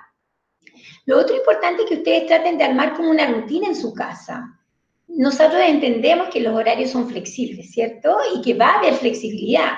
Lo 1.06 1.18
otro 1.18 1.36
importante 1.36 1.84
es 1.84 1.90
que 1.90 1.96
ustedes 1.96 2.28
traten 2.28 2.60
de 2.60 2.66
armar 2.66 2.94
como 2.94 3.10
una 3.10 3.26
rutina 3.26 3.68
en 3.68 3.76
su 3.76 3.94
casa. 3.96 4.60
Nosotros 5.08 5.60
entendemos 5.66 6.30
que 6.30 6.40
los 6.40 6.54
horarios 6.54 6.92
son 6.92 7.10
flexibles, 7.10 7.72
¿cierto? 7.72 8.16
Y 8.36 8.42
que 8.44 8.54
va 8.54 8.68
a 8.68 8.78
haber 8.78 8.94
flexibilidad, 8.94 9.72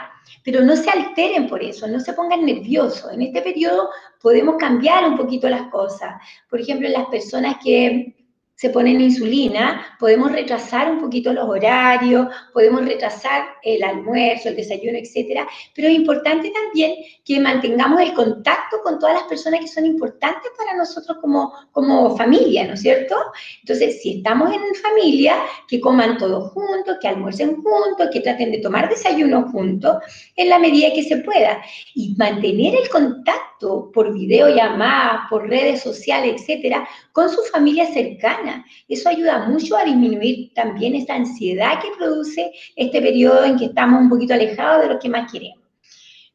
pero 0.43 0.59
no 0.61 0.75
se 0.75 0.89
alteren 0.89 1.47
por 1.47 1.63
eso, 1.63 1.87
no 1.87 2.01
se 2.01 2.11
pongan 2.11 2.45
nerviosos. 2.45 3.13
En 3.13 3.21
este 3.21 3.41
periodo 3.41 3.89
podemos 4.21 4.57
cambiar 4.57 5.05
un 5.07 5.15
poquito 5.15 5.47
las 5.47 5.69
cosas. 5.69 6.15
Por 6.49 6.59
ejemplo, 6.59 6.89
las 6.89 7.05
personas 7.05 7.55
que 7.63 8.13
se 8.61 8.69
ponen 8.69 9.01
insulina, 9.01 9.97
podemos 9.99 10.31
retrasar 10.31 10.91
un 10.91 10.99
poquito 10.99 11.33
los 11.33 11.49
horarios, 11.49 12.27
podemos 12.53 12.85
retrasar 12.85 13.43
el 13.63 13.81
almuerzo, 13.83 14.49
el 14.49 14.55
desayuno, 14.55 14.99
etcétera, 14.99 15.47
pero 15.73 15.87
es 15.87 15.95
importante 15.95 16.51
también 16.51 16.93
que 17.25 17.39
mantengamos 17.39 17.99
el 18.01 18.13
contacto 18.13 18.77
con 18.83 18.99
todas 18.99 19.15
las 19.15 19.23
personas 19.23 19.61
que 19.61 19.67
son 19.67 19.87
importantes 19.87 20.51
para 20.55 20.75
nosotros 20.75 21.17
como, 21.21 21.51
como 21.71 22.15
familia, 22.15 22.67
¿no 22.67 22.75
es 22.75 22.81
cierto? 22.81 23.15
Entonces, 23.61 23.99
si 23.99 24.17
estamos 24.17 24.53
en 24.53 24.75
familia, 24.75 25.37
que 25.67 25.81
coman 25.81 26.19
todos 26.19 26.51
juntos, 26.51 26.97
que 27.01 27.07
almuercen 27.07 27.63
juntos, 27.63 28.09
que 28.13 28.19
traten 28.19 28.51
de 28.51 28.59
tomar 28.59 28.89
desayuno 28.89 29.49
juntos, 29.49 29.97
en 30.35 30.49
la 30.49 30.59
medida 30.59 30.93
que 30.93 31.01
se 31.01 31.17
pueda, 31.17 31.63
y 31.95 32.13
mantener 32.15 32.75
el 32.75 32.87
contacto 32.89 33.89
por 33.91 34.13
videollamada, 34.13 35.25
por 35.31 35.49
redes 35.49 35.81
sociales, 35.81 36.41
etcétera, 36.41 36.87
con 37.11 37.27
su 37.27 37.41
familia 37.51 37.87
cercana 37.87 38.50
eso 38.87 39.09
ayuda 39.09 39.47
mucho 39.47 39.77
a 39.77 39.85
disminuir 39.85 40.53
también 40.53 40.95
esta 40.95 41.15
ansiedad 41.15 41.81
que 41.81 41.89
produce 41.97 42.51
este 42.75 43.01
periodo 43.01 43.45
en 43.45 43.57
que 43.57 43.65
estamos 43.65 44.01
un 44.01 44.09
poquito 44.09 44.33
alejados 44.33 44.83
de 44.83 44.93
lo 44.93 44.99
que 44.99 45.09
más 45.09 45.31
queremos. 45.31 45.59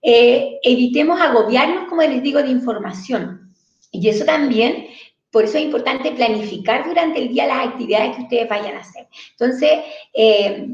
Eh, 0.02 0.60
evitemos 0.62 1.20
agobiarnos, 1.20 1.88
como 1.88 2.02
les 2.02 2.22
digo, 2.22 2.42
de 2.42 2.50
información. 2.50 3.52
Y 3.90 4.08
eso 4.08 4.24
también, 4.24 4.86
por 5.30 5.44
eso 5.44 5.58
es 5.58 5.64
importante 5.64 6.12
planificar 6.12 6.86
durante 6.86 7.20
el 7.20 7.28
día 7.28 7.46
las 7.46 7.66
actividades 7.68 8.16
que 8.16 8.22
ustedes 8.22 8.48
vayan 8.48 8.76
a 8.76 8.80
hacer. 8.80 9.06
Entonces, 9.32 9.70
eh, 10.14 10.68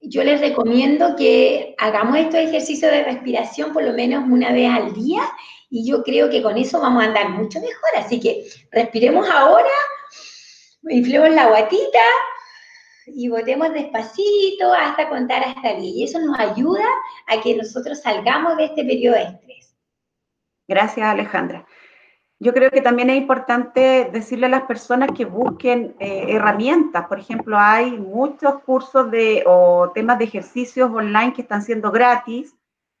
yo 0.00 0.24
les 0.24 0.40
recomiendo 0.40 1.14
que 1.16 1.74
hagamos 1.78 2.16
estos 2.16 2.40
ejercicios 2.40 2.90
de 2.90 3.04
respiración 3.04 3.72
por 3.72 3.82
lo 3.82 3.92
menos 3.92 4.24
una 4.30 4.52
vez 4.52 4.70
al 4.70 4.94
día 4.94 5.22
y 5.68 5.86
yo 5.86 6.02
creo 6.02 6.30
que 6.30 6.42
con 6.42 6.56
eso 6.56 6.80
vamos 6.80 7.02
a 7.02 7.06
andar 7.06 7.28
mucho 7.30 7.60
mejor. 7.60 7.90
Así 7.96 8.18
que 8.18 8.44
respiremos 8.70 9.28
ahora 9.28 9.68
inflemos 10.88 11.30
la 11.30 11.48
guatita 11.48 11.98
y 13.06 13.28
botemos 13.28 13.72
despacito 13.72 14.72
hasta 14.72 15.08
contar 15.08 15.42
hasta 15.44 15.74
10. 15.74 15.82
Y 15.82 16.04
eso 16.04 16.20
nos 16.20 16.38
ayuda 16.38 16.84
a 17.26 17.40
que 17.40 17.56
nosotros 17.56 18.00
salgamos 18.00 18.56
de 18.56 18.66
este 18.66 18.84
periodo 18.84 19.16
de 19.16 19.22
estrés. 19.22 19.76
Gracias, 20.68 21.06
Alejandra. 21.06 21.66
Yo 22.42 22.54
creo 22.54 22.70
que 22.70 22.80
también 22.80 23.10
es 23.10 23.18
importante 23.18 24.08
decirle 24.10 24.46
a 24.46 24.50
las 24.50 24.62
personas 24.62 25.10
que 25.14 25.26
busquen 25.26 25.94
eh, 25.98 26.24
herramientas. 26.28 27.06
Por 27.06 27.18
ejemplo, 27.18 27.58
hay 27.58 27.90
muchos 27.90 28.60
cursos 28.62 29.10
de, 29.10 29.42
o 29.46 29.90
temas 29.94 30.18
de 30.18 30.24
ejercicios 30.24 30.90
online 30.90 31.34
que 31.34 31.42
están 31.42 31.62
siendo 31.62 31.90
gratis 31.90 32.56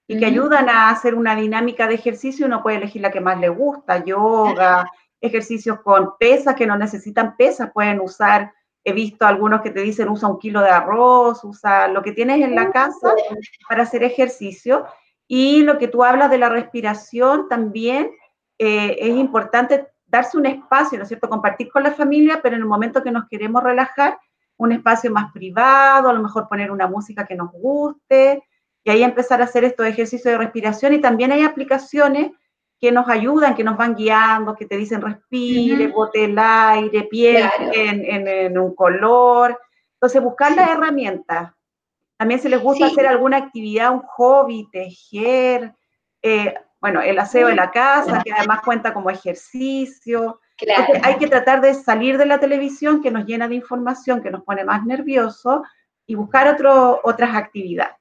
y 0.06 0.18
que 0.18 0.26
ayudan 0.26 0.68
a 0.68 0.90
hacer 0.90 1.14
una 1.14 1.34
dinámica 1.36 1.86
de 1.86 1.94
ejercicio. 1.94 2.44
Uno 2.44 2.62
puede 2.62 2.78
elegir 2.78 3.00
la 3.00 3.12
que 3.12 3.20
más 3.20 3.40
le 3.40 3.48
gusta, 3.48 4.04
yoga, 4.04 4.90
ejercicios 5.20 5.80
con 5.80 6.16
pesas 6.18 6.54
que 6.54 6.66
no 6.66 6.76
necesitan 6.76 7.36
pesas, 7.36 7.70
pueden 7.72 8.00
usar, 8.00 8.52
he 8.84 8.92
visto 8.92 9.26
algunos 9.26 9.60
que 9.60 9.70
te 9.70 9.82
dicen 9.82 10.08
usa 10.08 10.28
un 10.28 10.38
kilo 10.38 10.60
de 10.62 10.70
arroz, 10.70 11.44
usa 11.44 11.88
lo 11.88 12.02
que 12.02 12.12
tienes 12.12 12.40
en 12.40 12.54
la 12.54 12.70
casa 12.70 13.14
para 13.68 13.82
hacer 13.82 14.02
ejercicio. 14.02 14.86
Y 15.26 15.62
lo 15.62 15.78
que 15.78 15.88
tú 15.88 16.02
hablas 16.02 16.30
de 16.30 16.38
la 16.38 16.48
respiración 16.48 17.48
también 17.48 18.10
eh, 18.58 18.96
es 18.98 19.16
importante 19.16 19.86
darse 20.06 20.36
un 20.36 20.46
espacio, 20.46 20.98
¿no 20.98 21.04
es 21.04 21.08
cierto? 21.08 21.28
Compartir 21.28 21.70
con 21.70 21.82
la 21.82 21.92
familia, 21.92 22.40
pero 22.42 22.56
en 22.56 22.62
el 22.62 22.68
momento 22.68 23.02
que 23.02 23.12
nos 23.12 23.28
queremos 23.28 23.62
relajar, 23.62 24.18
un 24.56 24.72
espacio 24.72 25.10
más 25.10 25.32
privado, 25.32 26.10
a 26.10 26.12
lo 26.12 26.22
mejor 26.22 26.46
poner 26.48 26.70
una 26.70 26.86
música 26.86 27.24
que 27.24 27.34
nos 27.34 27.50
guste 27.50 28.42
y 28.84 28.90
ahí 28.90 29.02
empezar 29.02 29.40
a 29.40 29.44
hacer 29.44 29.64
estos 29.64 29.86
ejercicios 29.86 30.32
de 30.32 30.36
respiración. 30.36 30.92
Y 30.92 31.00
también 31.00 31.32
hay 31.32 31.42
aplicaciones 31.42 32.32
que 32.80 32.90
nos 32.90 33.08
ayudan, 33.08 33.54
que 33.54 33.62
nos 33.62 33.76
van 33.76 33.94
guiando, 33.94 34.56
que 34.56 34.64
te 34.64 34.76
dicen 34.76 35.02
respire, 35.02 35.88
bote 35.88 36.24
el 36.24 36.38
aire, 36.38 37.02
piense 37.10 37.70
en, 37.72 38.58
un 38.58 38.74
color. 38.74 39.60
Entonces, 39.94 40.22
buscar 40.22 40.56
las 40.56 40.70
herramientas. 40.70 41.52
También 42.16 42.40
se 42.40 42.48
les 42.48 42.60
gusta 42.60 42.86
hacer 42.86 43.06
alguna 43.06 43.36
actividad, 43.36 43.92
un 43.92 44.02
hobby, 44.02 44.66
tejer, 44.72 45.74
eh, 46.22 46.54
bueno, 46.80 47.02
el 47.02 47.18
aseo 47.18 47.48
de 47.48 47.54
la 47.54 47.70
casa, 47.70 48.22
que 48.24 48.32
además 48.32 48.62
cuenta 48.62 48.94
como 48.94 49.10
ejercicio. 49.10 50.40
hay 51.02 51.16
que 51.16 51.26
tratar 51.26 51.60
de 51.60 51.74
salir 51.74 52.16
de 52.16 52.26
la 52.26 52.40
televisión 52.40 53.02
que 53.02 53.10
nos 53.10 53.26
llena 53.26 53.46
de 53.46 53.56
información, 53.56 54.22
que 54.22 54.30
nos 54.30 54.42
pone 54.42 54.64
más 54.64 54.84
nervioso 54.86 55.62
y 56.06 56.14
buscar 56.14 56.48
otro, 56.48 57.00
otras 57.04 57.34
actividades. 57.36 57.99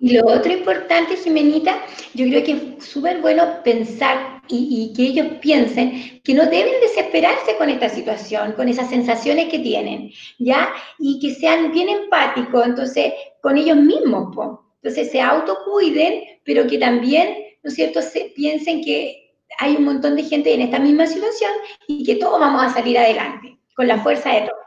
Y 0.00 0.14
lo 0.14 0.26
otro 0.26 0.52
importante, 0.52 1.16
Jimenita, 1.16 1.84
yo 2.14 2.26
creo 2.26 2.42
que 2.42 2.52
es 2.52 2.84
súper 2.86 3.20
bueno 3.20 3.62
pensar 3.62 4.40
y, 4.48 4.92
que 4.94 5.02
ellos 5.02 5.26
piensen 5.40 6.20
que 6.24 6.34
no 6.34 6.44
deben 6.46 6.80
desesperarse 6.80 7.56
con 7.56 7.68
esta 7.68 7.88
situación, 7.88 8.52
con 8.52 8.68
esas 8.68 8.88
sensaciones 8.90 9.48
que 9.48 9.58
tienen, 9.58 10.10
¿ya? 10.38 10.70
Y 10.98 11.20
que 11.20 11.34
sean 11.34 11.72
bien 11.72 11.88
empáticos, 11.88 12.66
entonces, 12.66 13.12
con 13.40 13.56
ellos 13.56 13.76
mismos, 13.76 14.34
Entonces, 14.82 15.10
se 15.10 15.20
autocuiden, 15.20 16.22
pero 16.44 16.66
que 16.66 16.78
también, 16.78 17.36
¿no 17.62 17.68
es 17.68 17.74
cierto?, 17.74 18.02
se, 18.02 18.32
piensen 18.34 18.82
que 18.82 19.36
hay 19.58 19.76
un 19.76 19.84
montón 19.84 20.16
de 20.16 20.24
gente 20.24 20.52
en 20.52 20.62
esta 20.62 20.78
misma 20.78 21.06
situación 21.06 21.52
y 21.86 22.04
que 22.04 22.16
todos 22.16 22.40
vamos 22.40 22.62
a 22.62 22.70
salir 22.70 22.98
adelante, 22.98 23.58
con 23.76 23.86
la 23.86 24.00
fuerza 24.02 24.32
de 24.32 24.40
todos. 24.40 24.62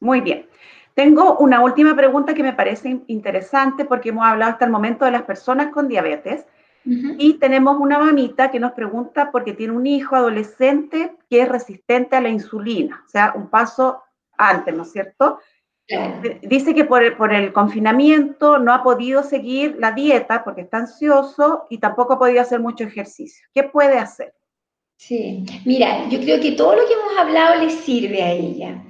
Muy 0.00 0.20
bien. 0.20 0.46
Tengo 1.00 1.38
una 1.38 1.62
última 1.62 1.96
pregunta 1.96 2.34
que 2.34 2.42
me 2.42 2.52
parece 2.52 3.00
interesante 3.06 3.86
porque 3.86 4.10
hemos 4.10 4.26
hablado 4.26 4.52
hasta 4.52 4.66
el 4.66 4.70
momento 4.70 5.06
de 5.06 5.10
las 5.10 5.22
personas 5.22 5.72
con 5.72 5.88
diabetes 5.88 6.44
y 6.84 7.38
tenemos 7.38 7.78
una 7.80 7.98
mamita 7.98 8.50
que 8.50 8.60
nos 8.60 8.72
pregunta 8.72 9.30
porque 9.32 9.54
tiene 9.54 9.72
un 9.72 9.86
hijo 9.86 10.14
adolescente 10.14 11.16
que 11.30 11.40
es 11.40 11.48
resistente 11.48 12.16
a 12.16 12.20
la 12.20 12.28
insulina, 12.28 13.02
o 13.06 13.08
sea, 13.08 13.32
un 13.34 13.48
paso 13.48 14.02
antes, 14.36 14.74
¿no 14.74 14.82
es 14.82 14.92
cierto? 14.92 15.38
Dice 16.42 16.74
que 16.74 16.84
por 16.84 17.02
el, 17.02 17.16
por 17.16 17.32
el 17.32 17.50
confinamiento 17.54 18.58
no 18.58 18.74
ha 18.74 18.82
podido 18.82 19.22
seguir 19.22 19.76
la 19.78 19.92
dieta 19.92 20.44
porque 20.44 20.60
está 20.60 20.76
ansioso 20.76 21.64
y 21.70 21.78
tampoco 21.78 22.12
ha 22.12 22.18
podido 22.18 22.42
hacer 22.42 22.60
mucho 22.60 22.84
ejercicio. 22.84 23.48
¿Qué 23.54 23.62
puede 23.62 23.98
hacer? 23.98 24.34
Sí, 24.98 25.46
mira, 25.64 26.10
yo 26.10 26.20
creo 26.20 26.38
que 26.42 26.52
todo 26.52 26.76
lo 26.76 26.86
que 26.86 26.92
hemos 26.92 27.18
hablado 27.18 27.64
le 27.64 27.70
sirve 27.70 28.22
a 28.22 28.32
ella 28.32 28.82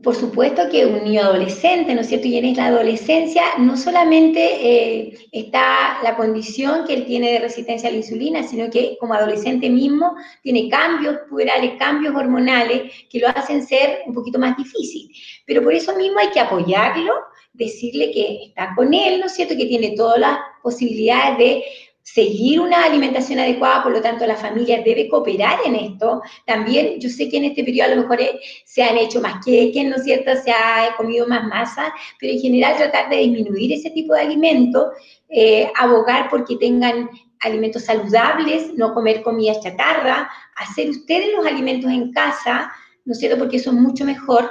por 0.00 0.16
supuesto 0.16 0.70
que 0.70 0.86
un 0.86 1.04
niño 1.04 1.20
adolescente, 1.20 1.94
¿no 1.94 2.00
es 2.00 2.08
cierto? 2.08 2.26
Y 2.26 2.38
en 2.38 2.56
la 2.56 2.68
adolescencia 2.68 3.42
no 3.58 3.76
solamente 3.76 4.40
eh, 4.40 5.18
está 5.32 5.98
la 6.02 6.16
condición 6.16 6.86
que 6.86 6.94
él 6.94 7.04
tiene 7.04 7.32
de 7.32 7.40
resistencia 7.40 7.90
a 7.90 7.92
la 7.92 7.98
insulina, 7.98 8.42
sino 8.42 8.70
que 8.70 8.96
como 8.98 9.12
adolescente 9.12 9.68
mismo 9.68 10.14
tiene 10.42 10.70
cambios 10.70 11.18
puberales, 11.28 11.72
cambios 11.78 12.14
hormonales 12.14 12.90
que 13.10 13.18
lo 13.18 13.28
hacen 13.28 13.66
ser 13.66 13.98
un 14.06 14.14
poquito 14.14 14.38
más 14.38 14.56
difícil. 14.56 15.10
Pero 15.46 15.62
por 15.62 15.74
eso 15.74 15.94
mismo 15.94 16.18
hay 16.20 16.30
que 16.30 16.40
apoyarlo, 16.40 17.12
decirle 17.52 18.10
que 18.12 18.44
está 18.46 18.72
con 18.74 18.94
él, 18.94 19.20
¿no 19.20 19.26
es 19.26 19.34
cierto? 19.34 19.54
Que 19.58 19.66
tiene 19.66 19.90
todas 19.94 20.18
las 20.18 20.38
posibilidades 20.62 21.36
de 21.36 21.64
seguir 22.02 22.60
una 22.60 22.84
alimentación 22.84 23.38
adecuada, 23.38 23.82
por 23.82 23.92
lo 23.92 24.02
tanto 24.02 24.26
la 24.26 24.36
familia 24.36 24.82
debe 24.84 25.08
cooperar 25.08 25.60
en 25.64 25.76
esto. 25.76 26.20
También 26.46 26.98
yo 27.00 27.08
sé 27.08 27.28
que 27.28 27.38
en 27.38 27.44
este 27.44 27.64
periodo 27.64 27.92
a 27.92 27.94
lo 27.94 28.02
mejor 28.02 28.20
eh, 28.20 28.40
se 28.64 28.82
han 28.82 28.98
hecho 28.98 29.20
más 29.20 29.44
queques, 29.44 29.84
¿no 29.84 29.96
es 29.96 30.04
cierto? 30.04 30.32
Se 30.42 30.50
ha 30.50 30.94
comido 30.96 31.26
más 31.26 31.44
masa, 31.44 31.92
pero 32.18 32.32
en 32.32 32.40
general 32.40 32.76
tratar 32.76 33.08
de 33.08 33.18
disminuir 33.18 33.72
ese 33.72 33.90
tipo 33.90 34.14
de 34.14 34.22
alimentos, 34.22 34.86
eh, 35.28 35.70
abogar 35.78 36.28
porque 36.28 36.56
tengan 36.56 37.08
alimentos 37.40 37.84
saludables, 37.84 38.74
no 38.74 38.94
comer 38.94 39.22
comida 39.22 39.58
chatarra, 39.60 40.30
hacer 40.56 40.90
ustedes 40.90 41.32
los 41.36 41.46
alimentos 41.46 41.90
en 41.90 42.12
casa, 42.12 42.72
¿no 43.04 43.12
es 43.12 43.18
cierto? 43.18 43.38
Porque 43.38 43.56
eso 43.56 43.70
es 43.70 43.76
mucho 43.76 44.04
mejor. 44.04 44.50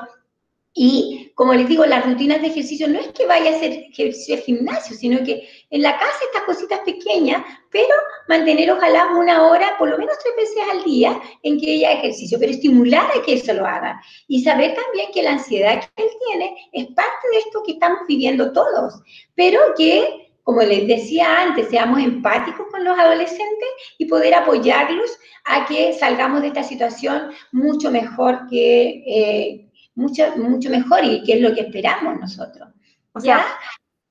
Y 0.74 1.32
como 1.36 1.54
les 1.54 1.68
digo, 1.68 1.86
las 1.86 2.06
rutinas 2.06 2.42
de 2.42 2.48
ejercicio 2.48 2.88
no 2.88 3.00
es 3.00 3.10
que 3.10 3.26
vaya 3.26 3.52
a 3.52 3.56
hacer 3.56 3.72
ejercicio 3.92 4.38
de 4.38 4.42
gimnasio, 4.42 4.96
sino 4.96 5.22
que 5.24 5.48
en 5.70 5.82
la 5.82 5.98
casa 5.98 6.18
estas 6.26 6.44
cositas 6.44 6.80
pequeñas, 6.80 7.44
pero 7.70 7.94
mantener 8.30 8.72
ojalá 8.72 9.08
una 9.18 9.48
hora, 9.48 9.76
por 9.78 9.90
lo 9.90 9.98
menos 9.98 10.18
tres 10.20 10.36
veces 10.38 10.64
al 10.72 10.84
día, 10.86 11.20
en 11.44 11.60
que 11.60 11.74
haya 11.74 11.92
ejercicio, 11.94 12.40
pero 12.40 12.52
estimular 12.52 13.06
a 13.16 13.22
que 13.22 13.34
eso 13.34 13.54
lo 13.54 13.66
haga. 13.66 14.02
Y 14.28 14.44
saber 14.44 14.74
también 14.74 15.12
que 15.14 15.24
la 15.24 15.34
ansiedad 15.34 15.82
que 15.96 16.04
él 16.04 16.10
tiene 16.28 16.56
es 16.72 16.86
parte 16.96 17.28
de 17.34 17.40
esto 17.40 17.64
que 17.66 17.74
estamos 17.74 18.00
viviendo 18.08 18.54
todos, 18.54 18.94
pero 19.36 19.60
que 19.76 20.32
como 20.44 20.62
les 20.62 20.88
decía 20.88 21.42
antes, 21.42 21.70
seamos 21.70 22.00
empáticos 22.02 22.66
con 22.72 22.84
los 22.84 22.98
adolescentes 22.98 23.70
y 24.00 24.06
poder 24.06 24.34
apoyarlos 24.34 25.18
a 25.46 25.66
que 25.66 25.94
salgamos 25.94 26.42
de 26.42 26.48
esta 26.48 26.64
situación 26.64 27.32
mucho 27.52 27.92
mejor 27.92 28.48
que, 28.50 29.04
eh, 29.06 29.71
mucho, 29.96 30.36
mucho 30.38 30.70
mejor 30.70 31.04
y 31.04 31.24
que 31.24 31.34
es 31.34 31.42
lo 31.42 31.54
que 31.54 31.62
esperamos 31.62 32.20
nosotros. 32.20 32.70
O 33.14 33.20
sea, 33.20 33.46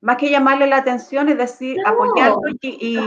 más 0.00 0.16
que 0.16 0.30
llamarle 0.30 0.66
la 0.66 0.78
atención, 0.78 1.28
es 1.28 1.38
decir, 1.38 1.76
apoyarlos 1.84 2.54
y, 2.62 2.98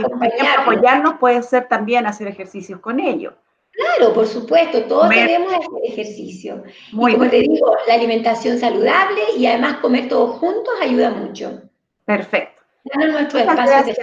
apoyarnos 0.58 1.14
puede 1.18 1.42
ser 1.42 1.68
también 1.68 2.06
hacer 2.06 2.28
ejercicios 2.28 2.80
con 2.80 3.00
ellos. 3.00 3.34
Claro, 3.72 4.14
por 4.14 4.26
supuesto, 4.26 4.84
todos 4.84 5.08
debemos 5.08 5.52
hacer 5.52 5.80
ejercicio. 5.84 6.62
Muy 6.92 7.12
y 7.12 7.16
como 7.16 7.28
te 7.28 7.40
digo, 7.40 7.76
la 7.88 7.94
alimentación 7.94 8.58
saludable 8.58 9.20
y 9.36 9.46
además 9.46 9.78
comer 9.78 10.08
todos 10.08 10.36
juntos 10.38 10.74
ayuda 10.80 11.10
mucho. 11.10 11.62
Perfecto. 12.04 12.62
nuestro 12.94 13.40
espacio 13.40 13.84
de 13.84 13.96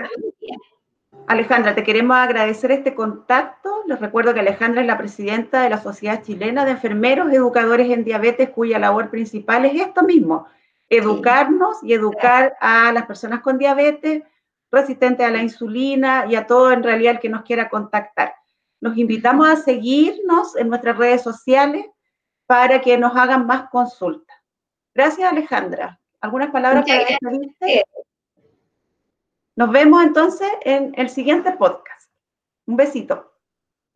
Alejandra, 1.32 1.74
te 1.74 1.84
queremos 1.84 2.18
agradecer 2.18 2.74
este 2.74 2.94
contacto. 2.94 3.84
Les 3.88 4.02
recuerdo 4.02 4.34
que 4.34 4.42
Alejandra 4.42 4.82
es 4.82 4.88
la 4.88 4.98
presidenta 4.98 5.64
de 5.64 5.70
la 5.70 5.82
Sociedad 5.82 6.22
Chilena 6.22 6.66
de 6.66 6.72
Enfermeros 6.72 7.32
Educadores 7.32 7.90
en 7.90 8.04
Diabetes, 8.04 8.50
cuya 8.50 8.78
labor 8.80 9.10
principal 9.10 9.64
es 9.64 9.80
esto 9.80 10.04
mismo, 10.04 10.48
educarnos 10.90 11.82
y 11.84 11.94
educar 11.94 12.58
a 12.60 12.92
las 12.92 13.06
personas 13.06 13.40
con 13.40 13.58
diabetes, 13.58 14.24
resistentes 14.70 15.26
a 15.26 15.32
la 15.32 15.42
insulina 15.42 16.26
y 16.28 16.36
a 16.36 16.46
todo 16.46 16.74
en 16.74 16.84
realidad 16.84 17.14
el 17.14 17.20
que 17.22 17.30
nos 17.30 17.44
quiera 17.44 17.70
contactar. 17.70 18.36
Nos 18.82 18.98
invitamos 18.98 19.50
a 19.50 19.56
seguirnos 19.56 20.58
en 20.58 20.68
nuestras 20.68 20.98
redes 20.98 21.22
sociales 21.22 21.86
para 22.46 22.82
que 22.82 22.98
nos 22.98 23.16
hagan 23.16 23.48
más 23.48 23.70
consultas. 23.70 24.36
Gracias, 24.94 25.32
Alejandra. 25.32 25.98
¿Algunas 26.20 26.52
palabras 26.52 26.84
para 26.86 27.06
despedirte? 27.06 27.86
Nos 29.58 29.72
vemos 29.72 30.02
entonces 30.04 30.48
en 30.62 30.94
el 30.96 31.10
siguiente 31.10 31.52
podcast. 31.54 32.10
Un 32.68 32.78
besito. 32.78 33.34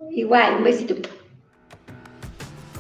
Igual, 0.10 0.58
un 0.58 0.64
besito. 0.64 0.96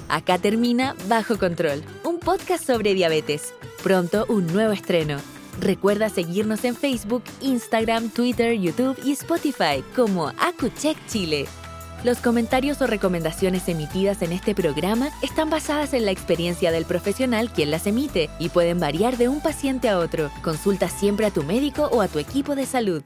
Acá 0.10 0.38
termina 0.38 0.96
Bajo 1.08 1.38
Control, 1.38 1.82
un 2.04 2.20
podcast 2.20 2.66
sobre 2.66 2.94
diabetes. 2.94 3.54
Pronto 3.82 4.26
un 4.28 4.48
nuevo 4.48 4.74
estreno. 4.74 5.18
Recuerda 5.62 6.10
seguirnos 6.10 6.66
en 6.66 6.76
Facebook, 6.76 7.24
Instagram, 7.40 8.10
Twitter, 8.10 8.54
YouTube 8.54 8.98
y 9.04 9.14
Spotify 9.14 9.84
como 9.96 10.28
AcuCheck 10.38 10.98
Chile. 11.08 11.48
Los 12.06 12.20
comentarios 12.20 12.84
o 12.84 12.86
recomendaciones 12.86 13.68
emitidas 13.68 14.22
en 14.22 14.32
este 14.32 14.54
programa 14.54 15.10
están 15.24 15.50
basadas 15.50 15.96
en 15.96 16.06
la 16.06 16.12
experiencia 16.12 16.72
del 16.72 16.86
profesional 16.86 17.50
quien 17.52 17.72
las 17.72 17.88
emite 17.88 18.30
y 18.38 18.50
pueden 18.50 18.80
variar 18.80 19.18
de 19.18 19.28
un 19.28 19.42
paciente 19.42 19.90
a 19.90 19.98
otro. 19.98 20.30
Consulta 20.44 20.88
siempre 20.88 21.26
a 21.26 21.32
tu 21.32 21.42
médico 21.42 21.90
o 21.92 22.02
a 22.02 22.08
tu 22.08 22.20
equipo 22.20 22.54
de 22.56 22.68
salud. 22.68 23.02